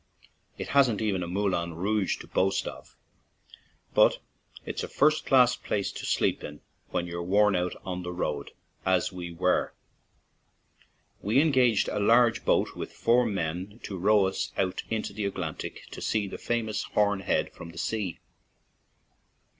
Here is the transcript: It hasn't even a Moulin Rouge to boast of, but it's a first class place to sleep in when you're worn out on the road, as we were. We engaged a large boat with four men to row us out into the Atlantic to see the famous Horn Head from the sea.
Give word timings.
It 0.57 0.69
hasn't 0.69 0.99
even 0.99 1.21
a 1.21 1.27
Moulin 1.27 1.75
Rouge 1.75 2.17
to 2.21 2.27
boast 2.27 2.65
of, 2.67 2.95
but 3.93 4.17
it's 4.65 4.81
a 4.83 4.87
first 4.87 5.27
class 5.27 5.55
place 5.55 5.91
to 5.91 6.07
sleep 6.07 6.43
in 6.43 6.61
when 6.89 7.05
you're 7.05 7.21
worn 7.21 7.55
out 7.55 7.75
on 7.85 8.01
the 8.01 8.11
road, 8.11 8.49
as 8.83 9.11
we 9.11 9.31
were. 9.31 9.75
We 11.21 11.39
engaged 11.39 11.87
a 11.87 11.99
large 11.99 12.43
boat 12.45 12.75
with 12.75 12.91
four 12.91 13.27
men 13.27 13.79
to 13.83 13.95
row 13.95 14.25
us 14.25 14.51
out 14.57 14.81
into 14.89 15.13
the 15.13 15.25
Atlantic 15.25 15.83
to 15.91 16.01
see 16.01 16.27
the 16.27 16.39
famous 16.39 16.81
Horn 16.81 17.19
Head 17.19 17.53
from 17.53 17.69
the 17.69 17.77
sea. 17.77 18.17